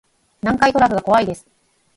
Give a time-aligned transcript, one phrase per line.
[0.41, 1.45] 南海トラフが怖いです